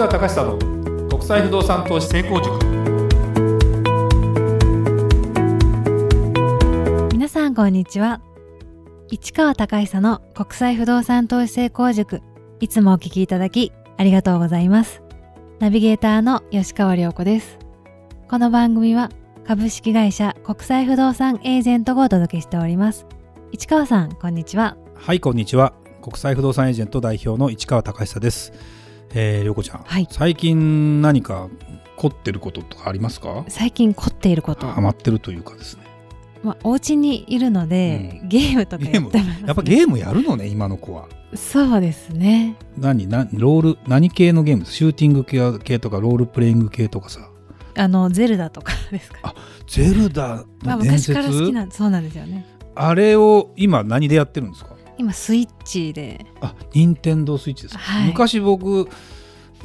[0.00, 2.58] 川隆久の国際不動産投資成功塾。
[7.12, 8.22] 皆さんこんにちは。
[9.10, 12.22] 市川隆久の国際不動産投資成功塾。
[12.60, 15.02] いつもお聞きいただきありがとうございます。
[15.58, 17.58] ナビゲーターの吉川良子です。
[18.30, 19.10] この番組は
[19.46, 23.04] 株式会社国際不動産エージェントがお届けしております。
[23.52, 24.78] 市川さんこんにちは。
[24.94, 25.74] はいこんにちは。
[26.00, 28.54] 国際不動産エージェント代表の市川隆久です
[29.14, 30.06] えー、りょうこちゃん、はい。
[30.10, 31.48] 最近何か
[31.96, 33.44] 凝ってることとかありますか？
[33.48, 35.84] 最近凝っていること、ハマってるというかですね。
[36.42, 38.28] まあ、お家にいるので、うん。
[38.28, 41.06] ゲームとかやってます、ね、やっぱゲームやるのね今の子は。
[41.34, 42.56] そうですね。
[42.78, 47.28] 何なロール何系のゲームシューティング系系とかロールプレイング系とかさ。
[47.76, 49.34] あのゼルダとかですかあ
[49.68, 52.46] ゼルダまあ、の伝説、昔から好きなそうなんですよね。
[52.74, 54.69] あれを今何でやってるんですか？
[55.00, 56.26] 今スイッチで。
[56.40, 58.08] あ任天堂スイッチですか、はい。
[58.08, 58.88] 昔僕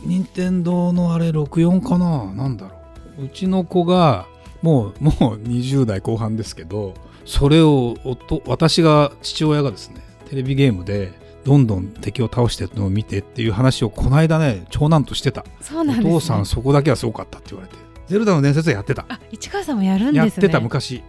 [0.04, 2.34] 任天堂のあれ64かな？
[2.34, 2.76] なんだろ
[3.20, 3.26] う。
[3.26, 4.28] うちの子が
[4.62, 6.96] もうもう20代後半ですけど
[7.26, 19.06] それをおと私が父親がですねテレビゲームでどんどん敵を倒してるのを見てっていう話をこの間ね長男としてた、そうなんです、ね、お父さんそこだけはすごかったって言われてゼルダの伝説はやってた。
[19.08, 20.20] あ市川さんもやるんですね。
[20.20, 21.04] やってた昔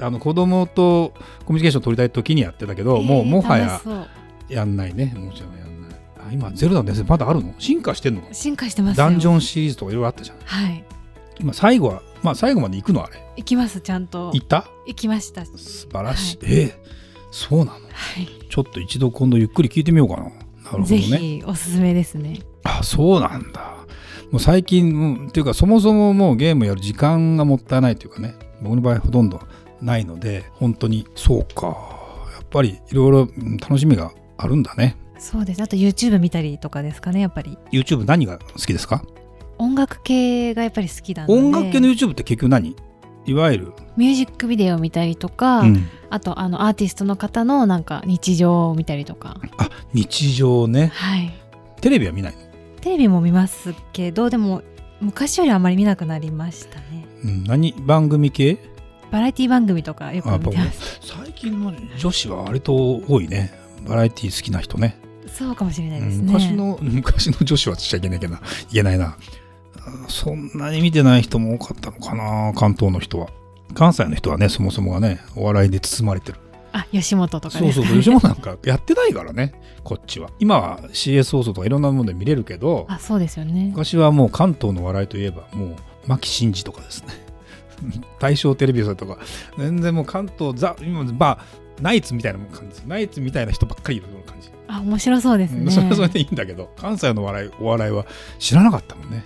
[0.00, 1.12] あの子供と
[1.44, 3.80] コミュニケーション取りたい時にやってたけど、もうもはや
[4.48, 5.14] やんないね。
[5.16, 5.90] もちろんやんない。
[6.18, 7.54] あ今ゼルダの伝説まだあるの？
[7.58, 9.04] 進化してんの進化してますよ。
[9.04, 10.84] ダンジョンシリーズとかいろいろあったじゃんはい。
[11.38, 13.22] 今最後はまあ最後まで行くのあれ？
[13.36, 14.30] 行きますちゃんと。
[14.34, 14.66] 行った？
[14.86, 15.44] 行きました。
[15.44, 16.72] 素晴らしい、えー
[17.32, 17.70] そうなの？
[17.72, 17.78] は
[18.20, 20.24] い、ちょっと一度今度ゆっくり聞いてみようかな。
[20.24, 20.32] なる
[20.64, 22.40] ほどぜねひおすすめですね。
[22.64, 23.76] あそうなんだ。
[24.32, 28.34] もう最近、うんっていうかそもそももうゲームやる時間がもったいないというかね。
[28.62, 29.40] 僕の場合ほとんど
[29.82, 31.66] ないので本当にそうか。
[32.34, 34.96] やっぱりいろいろうん楽しみがあるんだね。
[35.18, 35.62] そうです。
[35.62, 37.58] あと YouTube 見たりとかですかねやっぱり。
[37.72, 39.04] YouTube 何が好きですか？
[39.58, 41.34] 音楽系がやっぱり好きなので。
[41.34, 42.74] 音楽系の YouTube って結局何？
[43.26, 45.88] いわゆる、ミュージックビデオ見たりとか、うん。
[46.08, 49.36] あとあのアーティストの方のなんか日常を見たりとか。
[49.58, 50.90] あ日常ね。
[50.94, 51.30] はい。
[51.82, 52.38] テレビは見ないの、
[52.80, 54.62] テレビも見ますけどでも
[55.00, 57.06] 昔よりあまり見なくなりましたね。
[57.24, 57.74] うん、何？
[57.78, 58.58] 番組系？
[59.10, 61.00] バラエティ番組とかよく見てます。
[61.02, 62.74] 最近の女子は割と
[63.08, 63.52] 多いね。
[63.86, 65.00] バラエティ好きな人ね。
[65.26, 68.38] そうかもしれないですうんね、昔の昔の女子はしちゃいけないけどい
[68.72, 69.16] けないな。
[69.76, 73.28] あそんなに見てない人も多かったのかな関東の人は。
[73.74, 76.38] 関西の人はねそもそもがねお笑いで包まれてる。
[76.72, 77.96] あ吉本とかそうそうそう。
[77.96, 80.30] 吉本なんかやってないからねこっちは。
[80.38, 87.29] 今は CS 放送とかいろんなもので見れるけどあそうですよね昔はもう関東の笑いといえばもう牧真司とかですね
[88.18, 89.18] 大正テレビさんとか
[89.58, 91.38] 全然もう関東ザ今まあ
[91.80, 92.82] ナイツみたいな感じ。
[92.86, 98.06] ナイツみたいな人ばっかりいるような感じ、あ面白そうですね、うんそれはそれでいいんだけど関西の笑いお笑いは
[98.38, 99.24] 知らなかったもんね、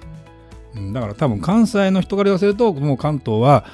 [0.74, 3.64] うん、だから多分関西の人から言わせるともう関東は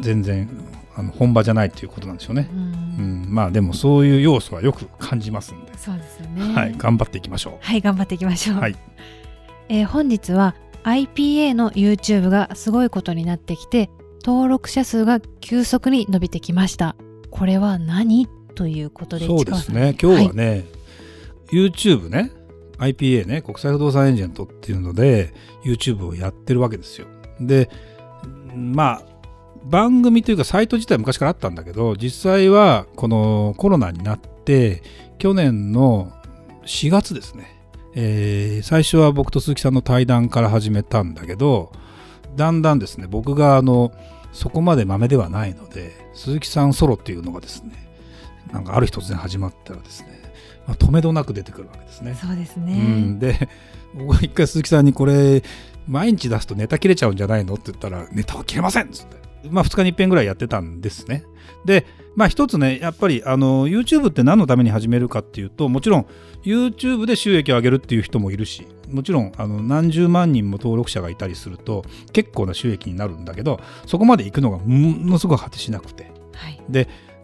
[0.00, 0.48] 全然
[0.96, 2.60] あの本場じゃないっていうことなんでしょうね、うん。
[2.98, 6.54] うん、まあでもそういう要素はよく感じますんで、そうですよね。
[6.54, 8.76] はい、頑張っていきましょはい頑張っていきましょう、はい。
[9.68, 10.54] えー本日は
[10.86, 13.90] IPA の YouTube がすごいことになってきて
[14.24, 16.94] 登録者数が急速に伸びてきました。
[17.30, 19.96] これは何ということでうそうですね。
[20.00, 20.64] 今日はね、
[21.50, 22.30] YouTube ね。
[22.78, 23.42] IPA ね。
[23.42, 27.08] 国際不動産エージェントっていうので YouTube をやってるわけですよ。
[27.40, 27.68] で
[28.54, 29.02] まあ
[29.64, 34.82] 番組というかサイト自体は昔からあったんだけど実際はこのコロナになって
[35.18, 36.12] 去年の
[36.64, 37.55] 4月ですね、
[37.96, 41.72] えー最初は僕と鈴木さんの対談から始めたんだけど
[42.36, 43.90] だんだんですね僕があの
[44.32, 47.72] そこまで豆ではないので鈴木さんソロっていうのがですね
[48.52, 50.08] なんかある日突然始まったらですね、
[50.66, 52.14] まあ、止めどなく出てくるわけですね。
[52.14, 53.48] そうですうね、ん、で
[53.94, 55.42] 僕が一回鈴木さんにこれ
[55.88, 59.16] 毎日出すとネタ切れちゃうんじゃないのって言ったらネタは切れませんっつって
[59.50, 61.24] まあ2日に1遍ぐらいやってたんですね。
[61.64, 66.06] でまあ一つねやっぱりあの YouTube って何のために始めるかっていうともちろん
[66.42, 74.64] YouTube で収益を上げるっていう人もいるしもちろんあの何十万人も登録者がいたりすると結構な収益になるんだけどそこまで行くのがも
[75.10, 76.10] のすごく果てしなくて。
[76.32, 76.60] はい。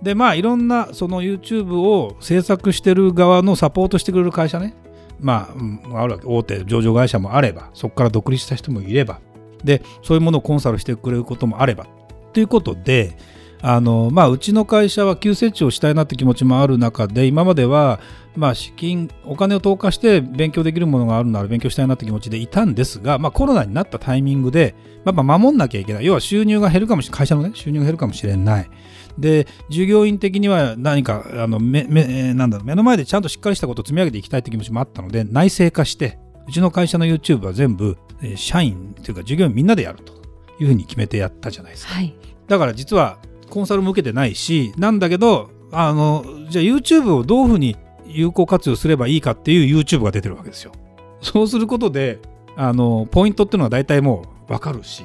[0.02, 4.74] でまあいろんなその YouTube を制作してる側のサポートしてくれる会社ね。
[5.20, 9.20] まあ、うんあるわけ大手上場会社もあればそこから独立した人もいれば。
[9.64, 11.86] でそういうものをコンサルしてくれることもあれば
[12.32, 13.16] ということで
[13.64, 18.00] あのまあ、うちの会社は急成長したいなって気持ちもある中で今までは、
[18.34, 24.74] まあ、資金お金を投下して勉強できるものがあるなら勉強したいなって気持ちでいたんですが、まあ、コロナになったタイミングで
[25.04, 28.70] やっぱ守んなきゃいけない要は収入が減るかもしれない会社の、ね、収入が減るかもしれない
[29.16, 36.18] で従業員的には何かあのめめなんだろう目の前でちゃんとしっかりしたことを積み上げていきたいという気持ちもあったので内製化して
[36.48, 37.96] うちの会社の YouTube は全部、
[38.34, 40.12] 社員というか従業員みんなでやると
[40.58, 41.94] いうふうに決めてやったじゃないですか。
[41.94, 42.14] はい。
[42.52, 43.16] だから実は
[43.48, 50.72] コンサルも受けてないしなんだけどあのじゃあ YouTube をどういうふうに有効活用すればいいかっていう YouTube が出てるわけですよ。
[51.22, 52.18] そうすることで
[52.54, 55.02] あのポイントっていうのは大体もう分かるし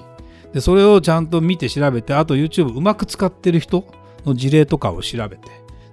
[0.52, 3.86] でそれをちゃんと見て調べてあと YouTube うまく使ってる人
[4.26, 5.44] の事例とかを調べて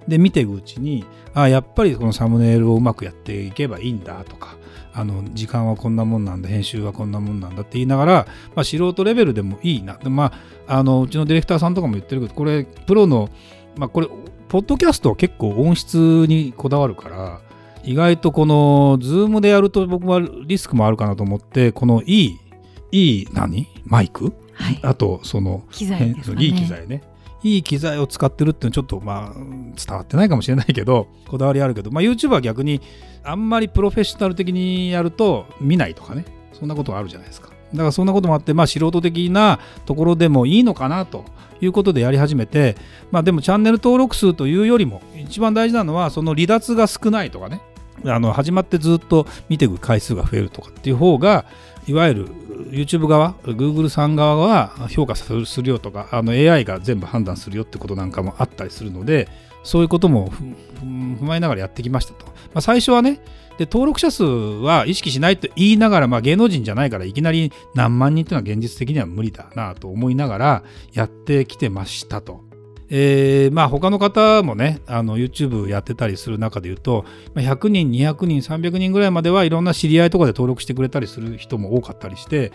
[0.09, 4.57] で見ていくうちにあやっぱりこのサムネイルをうまくやっていけばいいんだとか
[4.97, 10.31] あの時間はこんなもんなんだ編集はこんなもんなんだって言いながら、まあ、素人レベルでもいいなで、ま
[10.67, 13.29] あ、あのうちのディレクターさんとかも言ってるけどこれプロの、
[13.75, 14.07] まあ、これ
[14.47, 15.97] ポッドキャストは結構音質
[16.27, 17.41] にこだわるから
[17.83, 22.39] 意外とこのズームでやると僕はリスクもあるかなと思ってこのいい
[22.91, 23.67] いい何？
[23.83, 24.33] マイク？
[24.53, 24.79] はい。
[24.81, 26.45] あとその機材ですかね。
[26.45, 26.65] いい機。
[26.65, 27.03] 材ね
[27.45, 32.81] いい機材を使ってるっていうのはちょっとまあ伝わってないかもしれないけど こだわりあるけど、まあ、YouTube は逆に
[33.23, 36.25] あんまりプロフェッショナル的にやると見ないとかね。
[36.53, 37.49] そんなことがあるじゃないですか。
[37.73, 41.25] だからそんなこともあってまあ素人的なところでもいいのかなと
[41.61, 42.75] いうことでやり始めて
[43.11, 47.61] まあでもチャンネル登録数というよりも一番大事なのはその離脱が少ないとかね。
[48.05, 51.45] あの始まってずっと見ていく回数が増えるとかっていう方が
[51.87, 52.27] いわゆる
[52.71, 59.27] YouTube 側 Google さん側は評価するよとか AI が全部判断するよってことなんかもあったりするので
[59.63, 60.29] そういうことも
[60.81, 63.19] 踏まえながらやってきましたと、まあ、最初はね
[63.57, 72.54] で登録者数は意識しないと言いながら、まあ、芸能人じゃないからいきなり何万人っていうのは現実的には無理だなと思いながらやってきてましたと。
[72.89, 82.51] えーまあ他の方もねあの YouTube やってたりする中で言うとまあ100人200人300人ぐらいまではいろんな知り合いとかで登録してくれたりする人も多かったりして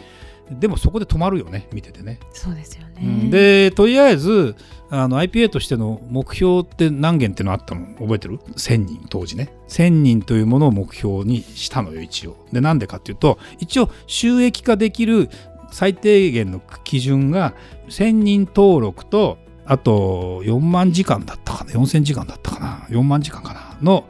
[0.50, 2.18] でもそこで止まるよね見ててね。
[2.32, 2.94] そうですよね。
[3.00, 4.56] うんでとりあえず
[4.88, 7.86] あの IPA としての目標って何件っていうのあったの？
[7.98, 15.28] 覚えてる ?1000 人当時ね1000人というものを目標にしたのよ一応でなんでかっていうと一応収益化できる
[15.70, 17.54] 最低限の基準が
[17.88, 19.38] 1000人登録と
[19.70, 21.70] あと4万時間だったかな。
[21.70, 22.86] 4000時間だったかな。
[22.88, 23.78] 4万時間かな。
[23.80, 24.04] の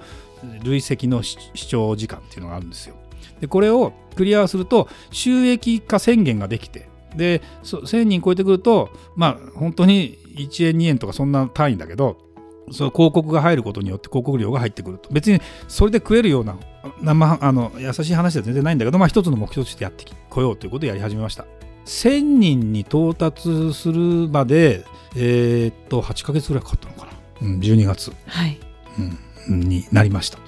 [0.64, 1.36] 累積の視
[1.68, 2.94] 聴時間っていうのがあるんですよ。
[3.42, 12.16] でこれをクリアすると収益化宣言ができてで1000人超えてくるとまあ本当に1円2円とかそんな単位だけど
[12.70, 15.10] そ広告が入ることによって広告料が入ってくると。
[15.12, 16.56] 別にそれで食えるような
[17.02, 21.44] 生あの優しい話では全然ないんだけど、まあ、一つの目標としてやってこようということでやり始めました。
[21.84, 24.86] 1000人に到達するまで
[25.16, 27.12] えーっと8ヶ月ぐらいかかったのかな、
[27.42, 28.12] うん、12月。
[28.26, 28.58] はい。
[28.98, 29.18] うん
[29.48, 30.36] になりました。
[30.36, 30.42] と。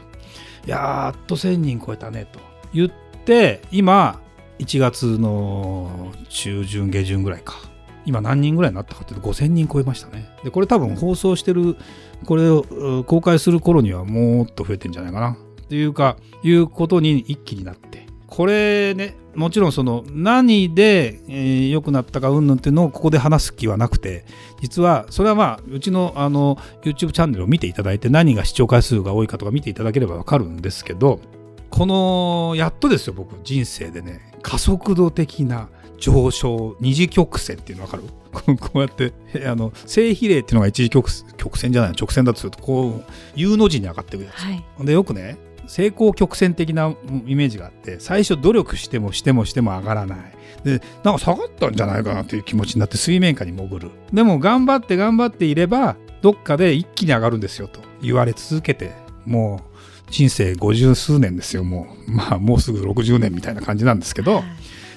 [0.67, 2.39] やっと1000人超えたねと。
[2.73, 2.91] 言っ
[3.25, 4.21] て今
[4.59, 7.57] 1月の中旬下旬ぐらいか。
[8.05, 10.29] 今何人ぐらいになったかというと5000人超えましたね。
[10.45, 11.77] でこれ多分放送してる
[12.25, 15.37] これをう公開する頃にはもっと増えてんじゃないかな。
[15.63, 17.92] っていうかいうことに一気になって
[18.35, 24.25] これねもちろんその何で良、えー良くなったかうんぬんっていうのをここで話す気はなくて
[24.63, 31.21] 実はそれはまあうちのあの YouTube チャンネルを見ていただいて何が視聴回数が多いかとか見ていただければわかるんですけど
[31.69, 35.69] このやっとですよ僕人生でね加速度的な
[35.99, 38.05] 上昇二次曲線っていうの分かる？
[38.59, 44.65] こうやってえあの正比例っていうのが一次曲曲線じゃないの直線だとするとこう U の字に上がっていくやつはい。
[44.87, 45.37] でよくね
[45.67, 46.95] 成功曲線的な
[47.27, 50.19] イメージがあって最初努力してもしてもしても上がらない。
[50.65, 53.91] でなんか下がったんじゃないかなという気持ちになって水面下に潜る。
[54.13, 58.93] でも頑張って頑張っていればどっかで一気に上がるんですよと言われ続けて
[59.25, 59.63] も
[60.09, 62.11] う人生50数年ですよもう。
[62.11, 64.45] まあもうすぐ60年みたいな感じなんですけど、はい。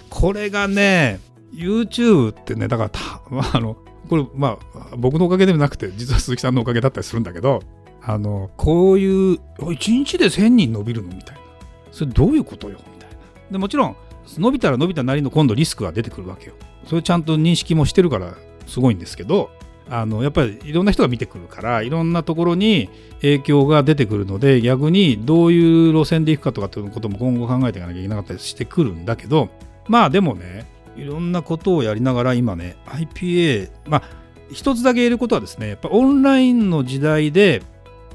[0.10, 1.20] これがね
[1.54, 3.78] YouTube ってねだからた、まあ、あの
[4.10, 7.64] これまあ僕のおかげでもなくて実は鈴木さんのおかげだったりするんだけど
[8.08, 11.10] あのこういう1日で1000人伸びるの？
[11.10, 11.42] みたいな。
[11.92, 12.78] それどういうことよ？
[12.94, 13.16] みたいな。
[13.52, 13.96] でもちろん
[14.28, 16.54] 伸びたら伸びたなりの今度リスクが出てくるわけよ。
[16.88, 18.36] それちゃんと認識もしてるから
[18.68, 19.50] すごいんですけど
[19.90, 22.90] あのやっぱりいろんな人が見てくるからいろんなところに
[23.22, 29.50] 影響が出てくるので逆にどういう路線でいくかとかっていうことも今後考えていかなきゃいけなかったりしてくるんだけど
[29.88, 34.04] まあでもねいろんなことをやりながら今ね IPA まあ
[34.52, 37.64] 一つだけ言えることはですねやっぱオンラインの時代で、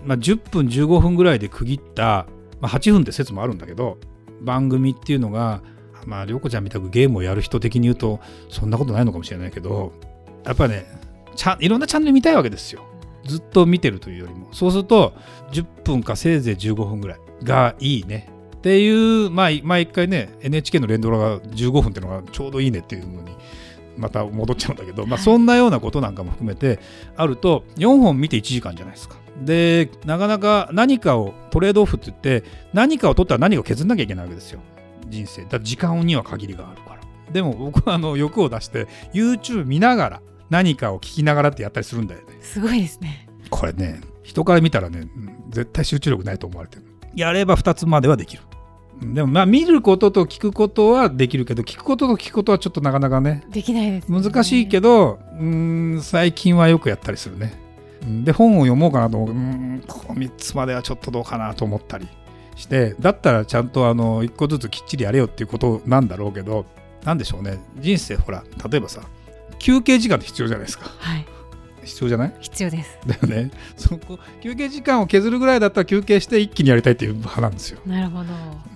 [0.04, 2.26] まあ、10分15分ぐらいで区切った、
[2.61, 3.99] まあ、8分って説もあるんだけど
[4.40, 5.62] 番組っていうのが
[6.07, 9.92] まあ涼子ちゃんみたくゲームをやる人的に言うとそんなことないのかもしれないけど
[10.45, 10.87] やっぱね
[11.37, 12.85] ちゃいろんなチャンネル見たいわけですよ。
[13.25, 14.49] ずっと見てるというよりも。
[14.52, 15.12] そうすると
[15.52, 18.28] 10分かせいぜい15分ぐらいがいいね。
[18.57, 23.30] っていうまあ毎回ね NHK の連ドラが15分っていうのがちょうどいいねっていうのに
[23.97, 26.78] また戻っちゃうんだけど、まあ、そんなようなことなんかも含めて
[27.16, 29.16] あると4本見て1時間じゃないですか。
[29.40, 34.61] でなかなか何かをトレードオフって言って何かを取ったら何かを削んなきゃいけないわけですよ。
[35.09, 35.44] 人生。
[35.44, 37.00] だ時間には限りがあるから。
[37.32, 42.38] でも僕はあの欲を出して YouTube 見ながら何かを聞きながらってやったりするんだよね。
[42.40, 43.28] すごいですね。
[43.50, 45.09] これね人から見たらね
[45.49, 46.85] 絶対集中力ないと思われてる。
[47.14, 48.42] やれば2つまではできる。
[49.02, 57.69] でもまあ見ることと聞くことはできるけど聞くことと聞くことはちょっとなかなかねできないです、ね、難しいけどうん最近はよくやったりするね
[58.02, 59.30] で本を読もうかなと思う。
[59.30, 62.09] うんこの3つまではちょっとどうかなと思ったり
[62.57, 66.66] してだったらちゃんとあの1個ずつきっちりやれよっていうことなんだろうけど
[67.04, 67.59] 何でしょうね。
[67.78, 69.02] 人生ほら例えばさ
[69.59, 70.87] 休憩時間って必要じゃないですか。
[70.99, 71.26] はい。
[71.85, 72.35] 必要じゃない？
[72.40, 72.99] 必要です。
[73.07, 73.50] だよね。
[73.76, 77.80] そこ休憩時間を削るぐらいだったら休憩して一気にやりたいっていう派なんですよ。
[77.87, 78.25] なるほど。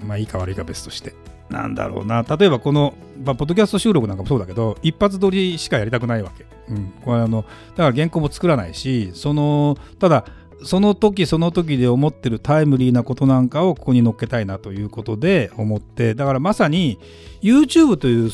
[0.07, 1.13] まあいいか悪いか別として
[1.51, 2.23] なんだろうな。
[2.23, 10.25] 例えばこの、まあ、ポッドキャスト収録なんかもそうだけど一発撮りしかやりたくないわけ、うん、これあのだから原稿も作らないしそのただ
[10.65, 16.99] その時その時で思ってるタイムリーなことなんかをここに載っけたいなということで思ってだからまさに
[17.43, 18.31] YouTube という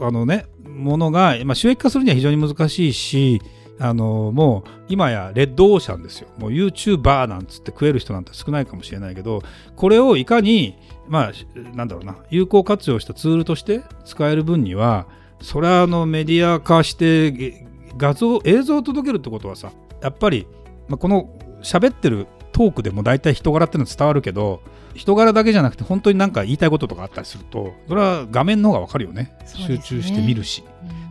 [0.00, 3.40] あのねものが、まあ、収益化するには非常に難しいし
[3.80, 6.28] あのもう今やレッドオーシャンですよ。
[6.38, 9.42] もう YouTuber なんつって食える人なんて少ないかもしれないけど
[9.76, 10.76] これをいかに
[11.08, 15.06] まあなんだろうな有効活用したツールとして使える分には
[15.40, 17.66] それはあのメディア化して
[17.96, 20.46] 画像映像を届けるってことはさやっぱり、
[20.88, 21.30] まあ、この
[21.62, 24.62] 喋ってるトークでも大体人柄っていうのは伝わるけど
[24.94, 30.64] 人柄だけじゃなくて本当になんか言いたいこととかあったりするとそれは画面の方が分かるよね、ね、集中して見るし、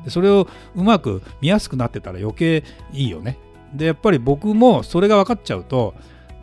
[0.07, 3.37] うん、それをうまく見やすくなってたら余計いいよね
[3.73, 5.93] でやっぱり僕もそれが分かっちゃうと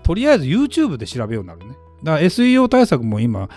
[0.02, 3.48] とりあえず YouTube で調べようになるねだから SEO 対策も今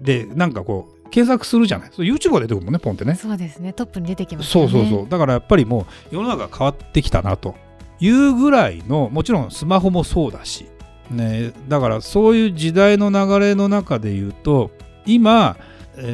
[0.00, 1.90] でなんかこう検索するじゃない。
[1.90, 3.14] YouTube が出てくるもんね、ポンってね。
[3.14, 5.08] そうですね、トップに出てきます、ね、そうそうそう。
[5.08, 7.54] だからやっぱりもう世の中変わってきたなと
[7.98, 10.66] いうぐらいの、もちろんスマホもそうだし、
[11.10, 14.70] ね、だからそういう時代の流れの中で言うと
[15.06, 15.56] 今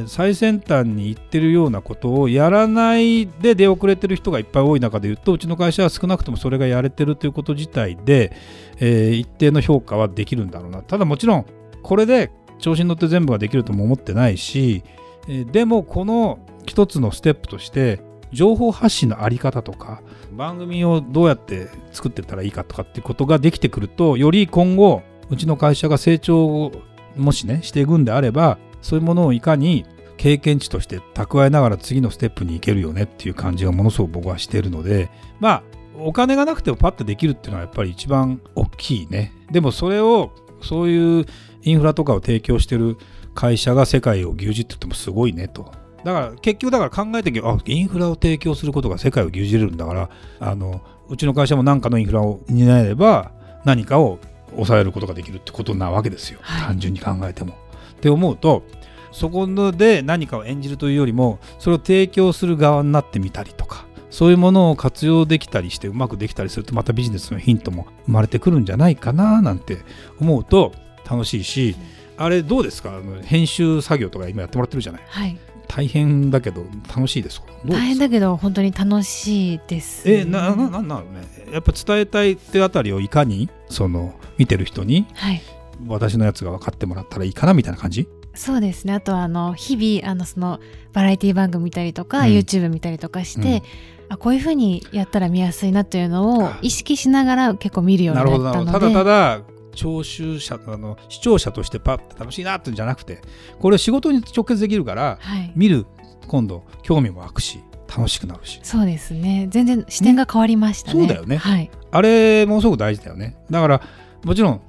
[0.06, 8.34] 最先端に行ってるようなことをやらないで出遅れてる人がいっぱい多い中で言うとうちの会社は少なくともそれがやれてるということ自体で、
[8.80, 10.82] え、一定の評価はできるんだろうな。
[10.82, 11.46] ただもちろん
[11.82, 14.82] これで調子に乗って全部ができるとも思ってないし、
[15.28, 18.00] え、でもこの一つのステップとして
[18.32, 26.72] 情報発信のあり方とか番組をどうやって作ってったらいいかとかっていうことができてくるとより今後うちの会社が成長を
[27.16, 29.86] もしねしていくんであればそういうものをいかに
[30.18, 35.10] 経験値として蓄えながら次のステップに行けるよねっていう感じがものすごく僕はしているので
[35.40, 35.62] まあ
[35.98, 39.32] お金がなくてもパッとできるっていうのはやっぱり一番大きいね。
[39.50, 41.26] でもそれをそういう
[41.62, 42.98] インフラとかを提供してる
[43.34, 45.72] 会社が世界を牛耳って言ってもすごいねと。
[46.04, 50.10] だから結局だから考えてみあインフラを提供することが世界を牛耳れるんだから
[50.40, 53.32] あのうちの会社も何かのインフラを担えれば
[53.64, 54.18] 何かを
[54.50, 57.63] 抑えることができるってことなわけですよ、はい、単純に考えても。
[58.04, 58.64] って思うと
[59.12, 69.78] そこで何かを演じるというよりもそれを提供する側になってみたりとかそういうものを活用できたりしてうまくできたりするとまたビジネスのヒントも生まれてくるんじゃないかななんて
[70.20, 70.74] 思うと
[71.10, 71.76] 楽しいし、
[72.18, 73.00] あれどうですか？
[73.24, 77.46] 編集作業とか今やってもらってるじゃない、はい、大変だけど楽しいですか？
[77.66, 81.52] 大変だけど本当に楽しいです、ね、えなななんだろうね？
[81.52, 85.42] やっぱ伝えたいってあたりをいかにその見てる人に、はい、
[85.86, 88.08] 私のやつが分かってもらったらいいかなみたいな感じ？
[88.34, 88.94] そうですね。
[88.94, 90.58] あとはあの日々あのその
[90.92, 93.62] バラエティ番組見たりとか、うん、YouTube 見たりとかして、
[94.08, 98.72] うん、あこういうふうにやったら見やすいなというのを意識しながら結構見るようになったので。
[98.72, 99.40] ただただ
[99.74, 103.20] 聴衆者あの視聴者としてパッと楽しいなってんじゃなくて
[103.58, 105.84] これ仕事に直結できるから、はい、見る
[106.28, 108.60] 今度興味も湧くし楽しくなるし。
[108.62, 109.46] そうですね。
[109.50, 113.36] 全然視点が変わりましたね、ね、そうだよね、はい、あれものすごく大事だよね。
[113.50, 113.80] だから
[114.24, 114.60] もちろん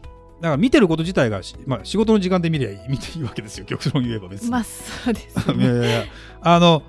[0.41, 3.65] だから見てること自体が、まあ、仕事の時間で見りゃ 見ていいわけですよ。
[3.65, 4.51] 極論言えば別に。
[4.51, 6.03] まあそうです、ね、 いやいや
[6.41, 6.83] あの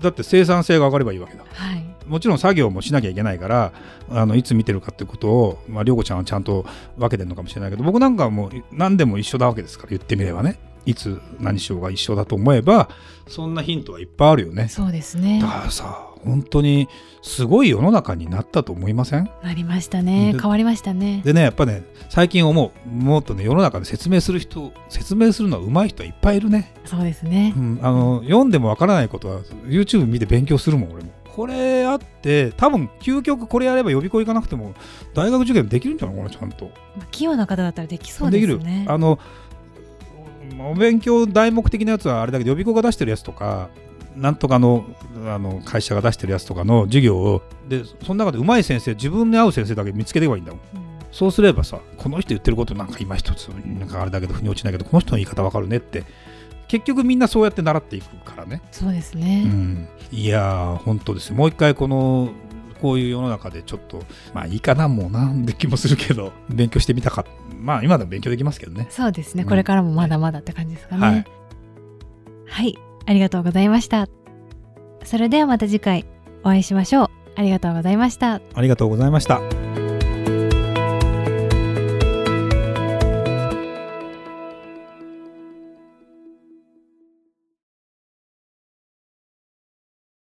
[0.00, 3.72] だって生産性が上がればいいわけだ、はい、もちろん作業もしなきゃいけないから
[4.10, 6.66] あのいつ見てるかっていうことを、まあ、涼子ちゃんはちゃんと
[6.98, 10.58] 分けてるのかもしれないけど僕なんかはもう何でも一緒なわけですから言ってみればね。
[10.84, 12.88] いつ何しようが一緒だと思えば
[13.28, 14.66] そんなヒントはいっぱいあるよね。
[14.68, 15.40] そうですね。
[15.40, 16.88] だからさ本当に
[17.22, 19.30] すごい世の中になったと思いません？
[19.42, 20.34] なりましたね。
[20.40, 21.22] 変わりましたね。
[21.24, 26.74] でねやっぱね最近思うもっとね世の中で説明する人説明するのは上手い人はいっぱいいるね。
[26.84, 31.10] そうですね、うん、あの読んでもわからないことは YouTube 見て勉強するもん俺も。
[31.34, 34.74] これあって多分究極これやれば予備校行かなくても
[35.14, 38.54] 大学受験できるんじゃないかなちゃんと、まあ、器用な方だったらできそうですね。
[38.54, 38.92] できる。
[38.92, 39.18] あの
[40.60, 43.70] お勉強題目的なやつはあれだけど予備校が出してるやつとか
[44.16, 44.84] なんとかの
[45.26, 56.04] あの会社が出してるやつとかの授業をでその中で上手い先生自分に合う先生だけ見つけていけばいいんだもん、うん、そうすればさこの人言ってることなんか今一つなんかあれだけど腑に落ちないけどこの人の言い方わかるねって
[56.68, 59.44] 結局みんなそうやって習っていくからね、そうですうね。
[59.44, 61.34] ん、いやー本当ですよ。
[61.34, 62.30] もう一回この
[62.80, 64.02] こういう世の中でちょっと
[64.32, 67.26] まあいいかなもうなんで気もするけど勉強してみたか
[67.60, 68.86] まあ今でも勉強できますけどね。
[68.88, 69.42] そうですね。
[69.42, 69.48] うん。
[69.50, 71.06] これからもまだまだって感じですかね。
[71.06, 71.24] はい。
[72.46, 74.08] はい、ありがとうございました。
[75.04, 76.04] それではまた次回
[76.44, 77.10] お会いしましょう。
[77.34, 78.40] ありがとうございました。
[78.54, 79.61] ありがとうございました